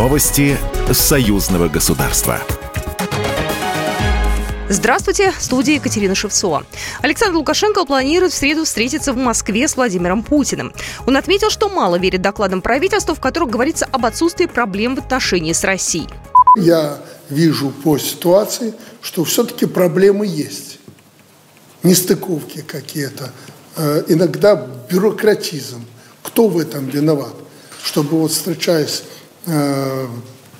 Новости 0.00 0.56
союзного 0.94 1.68
государства. 1.68 2.40
Здравствуйте, 4.70 5.30
в 5.32 5.42
студии 5.42 5.74
Екатерина 5.74 6.14
Шевцова. 6.14 6.64
Александр 7.02 7.36
Лукашенко 7.36 7.84
планирует 7.84 8.32
в 8.32 8.34
среду 8.34 8.64
встретиться 8.64 9.12
в 9.12 9.18
Москве 9.18 9.68
с 9.68 9.76
Владимиром 9.76 10.22
Путиным. 10.22 10.72
Он 11.06 11.18
отметил, 11.18 11.50
что 11.50 11.68
мало 11.68 11.96
верит 11.96 12.22
докладам 12.22 12.62
правительства, 12.62 13.14
в 13.14 13.20
которых 13.20 13.50
говорится 13.50 13.86
об 13.92 14.06
отсутствии 14.06 14.46
проблем 14.46 14.96
в 14.96 15.00
отношении 15.00 15.52
с 15.52 15.64
Россией. 15.64 16.08
Я 16.56 16.98
вижу 17.28 17.68
по 17.68 17.98
ситуации, 17.98 18.72
что 19.02 19.24
все-таки 19.24 19.66
проблемы 19.66 20.26
есть. 20.26 20.78
Нестыковки 21.82 22.62
какие-то, 22.62 23.32
э, 23.76 24.04
иногда 24.08 24.66
бюрократизм. 24.90 25.84
Кто 26.22 26.48
в 26.48 26.58
этом 26.58 26.88
виноват? 26.88 27.34
Чтобы 27.82 28.18
вот 28.18 28.32
встречаясь 28.32 29.02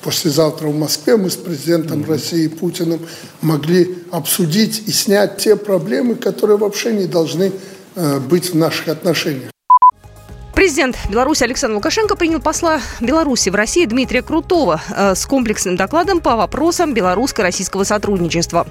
послезавтра 0.02 0.68
в 0.68 0.78
Москве 0.78 1.16
мы 1.16 1.30
с 1.30 1.36
президентом 1.36 2.08
России 2.08 2.48
Путиным 2.48 3.00
могли 3.42 3.98
обсудить 4.10 4.82
и 4.86 4.92
снять 4.92 5.38
те 5.38 5.56
проблемы, 5.56 6.14
которые 6.14 6.56
вообще 6.56 6.92
не 6.92 7.06
должны 7.06 7.52
э, 7.94 8.18
быть 8.18 8.52
в 8.52 8.56
наших 8.56 8.88
отношениях. 8.88 9.49
Президент 10.60 10.98
Беларуси 11.08 11.42
Александр 11.42 11.76
Лукашенко 11.76 12.16
принял 12.16 12.38
посла 12.38 12.82
Беларуси 13.00 13.48
в 13.48 13.54
России 13.54 13.86
Дмитрия 13.86 14.20
Крутого 14.20 14.78
э, 14.90 15.14
с 15.14 15.24
комплексным 15.24 15.74
докладом 15.74 16.20
по 16.20 16.36
вопросам 16.36 16.92
белорусско-российского 16.92 17.84
сотрудничества. 17.84 18.66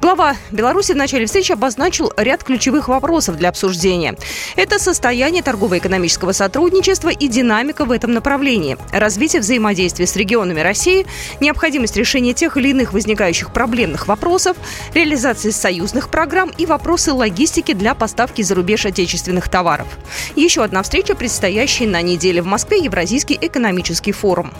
Глава 0.00 0.34
Беларуси 0.50 0.92
в 0.92 0.96
начале 0.96 1.26
встречи 1.26 1.52
обозначил 1.52 2.10
ряд 2.16 2.42
ключевых 2.42 2.88
вопросов 2.88 3.36
для 3.36 3.50
обсуждения. 3.50 4.16
Это 4.56 4.78
состояние 4.78 5.42
торгово-экономического 5.42 6.32
сотрудничества 6.32 7.10
и 7.10 7.28
динамика 7.28 7.84
в 7.84 7.90
этом 7.90 8.14
направлении, 8.14 8.78
развитие 8.90 9.42
взаимодействия 9.42 10.06
с 10.06 10.16
регионами 10.16 10.60
России, 10.60 11.06
необходимость 11.40 11.98
решения 11.98 12.32
тех 12.32 12.56
или 12.56 12.70
иных 12.70 12.94
возникающих 12.94 13.52
проблемных 13.52 14.08
вопросов, 14.08 14.56
реализация 14.94 15.52
союзных 15.52 16.08
программ 16.08 16.50
и 16.56 16.64
вопросы 16.64 17.12
логистики 17.12 17.74
для 17.74 17.94
поставки 17.94 18.40
за 18.40 18.54
рубеж 18.54 18.86
отечественных 18.86 19.50
товаров. 19.50 19.86
Еще 20.34 20.64
одна 20.64 20.82
встреча 20.82 21.14
предстоящий 21.26 21.88
на 21.88 22.02
неделе 22.02 22.40
в 22.40 22.46
Москве 22.46 22.78
Евразийский 22.78 23.36
экономический 23.42 24.12
форум. 24.12 24.52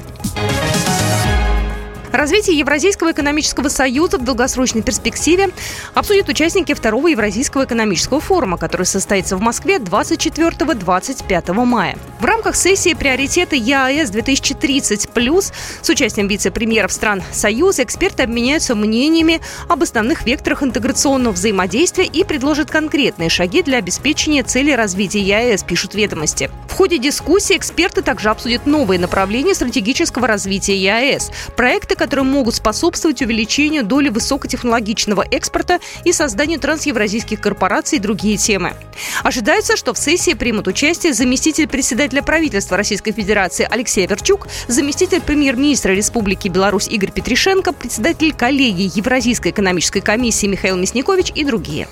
Развитие 2.13 2.59
Евразийского 2.59 3.13
экономического 3.13 3.69
союза 3.69 4.19
в 4.19 4.25
долгосрочной 4.25 4.83
перспективе 4.83 5.51
обсудят 5.95 6.29
участники 6.29 6.73
второго 6.73 7.09
Евразийского 7.09 7.65
экономического 7.65 8.21
форума, 8.21 8.57
который 8.57 8.87
состоится 8.87 9.37
в 9.37 9.41
Москве 9.41 9.77
24-25 9.79 11.53
мая. 11.65 11.97
В 12.21 12.25
рамках 12.25 12.57
сессии 12.57 12.95
приоритеты 12.95 13.57
ЕАЭС-2030+, 13.57 15.53
с 15.83 15.89
участием 15.91 16.29
вице-премьеров 16.29 16.93
стран 16.93 17.23
Союза, 17.33 17.83
эксперты 17.83 18.23
обменяются 18.23 18.75
мнениями 18.75 19.41
об 19.69 19.83
основных 19.83 20.25
векторах 20.25 20.63
интеграционного 20.63 21.35
взаимодействия 21.35 22.07
и 22.07 22.25
предложат 22.25 22.71
конкретные 22.71 23.29
шаги 23.29 23.63
для 23.63 23.79
обеспечения 23.79 24.43
цели 24.43 24.71
развития 24.71 25.21
ЕАЭС, 25.21 25.65
пишут 25.65 25.95
ведомости. 25.95 26.51
В 26.69 26.73
ходе 26.73 26.99
дискуссии 26.99 27.57
эксперты 27.57 28.03
также 28.03 28.31
обсудят 28.31 28.67
новые 28.67 29.01
направления 29.01 29.55
стратегического 29.55 30.27
развития 30.27 30.77
ЕАЭС, 30.77 31.31
проекты, 31.57 31.96
которые 31.97 32.25
могут 32.25 32.55
способствовать 32.55 33.23
увеличению 33.23 33.85
доли 33.85 34.09
высокотехнологичного 34.09 35.25
экспорта 35.31 35.81
и 36.05 36.13
созданию 36.13 36.61
трансевразийских 36.61 37.41
корпораций 37.41 37.99
и 37.99 38.01
другие 38.01 38.37
темы. 38.37 38.75
Ожидается, 39.23 39.77
что 39.77 39.95
в 39.95 39.99
сессии 39.99 40.35
примут 40.35 40.69
участие 40.69 41.13
заместитель 41.13 41.67
председателя 41.67 42.23
правительства 42.23 42.77
Российской 42.77 43.13
Федерации 43.13 43.67
Алексей 43.71 44.07
Верчук, 44.07 44.47
заместитель 44.69 45.21
премьер-министра 45.21 45.93
Республики 45.93 46.49
Беларусь 46.49 46.89
Игорь 46.89 47.13
Петришенко, 47.13 47.73
председатель 47.73 48.33
коллегии 48.33 48.91
Евразийской 48.95 49.51
экономической 49.51 50.01
комиссии 50.01 50.47
Михаил 50.47 50.77
Мясникович 50.77 51.33
и 51.35 51.45
другие. 51.45 51.89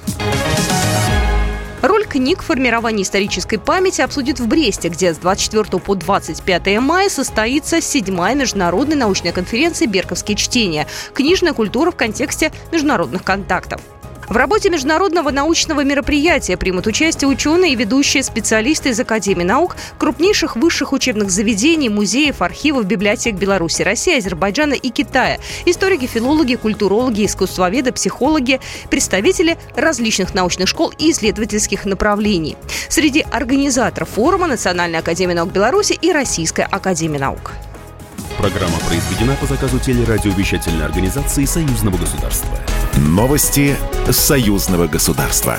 Роль 1.86 2.06
книг 2.06 2.40
в 2.40 2.46
формировании 2.46 3.02
исторической 3.02 3.58
памяти 3.58 4.00
обсудит 4.00 4.40
в 4.40 4.48
Бресте, 4.48 4.88
где 4.88 5.12
с 5.12 5.18
24 5.18 5.64
по 5.82 5.94
25 5.94 6.78
мая 6.80 7.10
состоится 7.10 7.82
седьмая 7.82 8.34
международная 8.34 8.96
научная 8.96 9.32
конференция 9.32 9.86
«Берковские 9.86 10.38
чтения. 10.38 10.86
Книжная 11.12 11.52
культура 11.52 11.90
в 11.90 11.96
контексте 11.96 12.52
международных 12.72 13.22
контактов». 13.22 13.82
В 14.28 14.36
работе 14.36 14.70
международного 14.70 15.30
научного 15.30 15.84
мероприятия 15.84 16.56
примут 16.56 16.86
участие 16.86 17.28
ученые 17.28 17.72
и 17.72 17.76
ведущие 17.76 18.22
специалисты 18.22 18.90
из 18.90 19.00
Академии 19.00 19.44
наук, 19.44 19.76
крупнейших 19.98 20.56
высших 20.56 20.92
учебных 20.92 21.30
заведений, 21.30 21.88
музеев, 21.88 22.40
архивов, 22.40 22.86
библиотек 22.86 23.34
Беларуси, 23.34 23.82
России, 23.82 24.18
Азербайджана 24.18 24.74
и 24.74 24.90
Китая, 24.90 25.38
историки, 25.66 26.06
филологи, 26.06 26.54
культурологи, 26.54 27.26
искусствоведы, 27.26 27.92
психологи, 27.92 28.60
представители 28.90 29.58
различных 29.76 30.34
научных 30.34 30.68
школ 30.68 30.92
и 30.96 31.10
исследовательских 31.10 31.84
направлений. 31.84 32.56
Среди 32.88 33.24
организаторов 33.30 34.08
форума 34.10 34.46
Национальная 34.46 35.00
академия 35.00 35.34
наук 35.34 35.52
Беларуси 35.52 35.98
и 36.00 36.12
Российская 36.12 36.64
академия 36.64 37.18
наук. 37.18 37.52
Программа 38.38 38.76
произведена 38.88 39.36
по 39.36 39.46
заказу 39.46 39.78
телерадиовещательной 39.78 40.84
организации 40.84 41.44
Союзного 41.44 41.96
государства. 41.96 42.58
Новости 42.96 43.76
союзного 44.12 44.87
государства. 44.87 45.59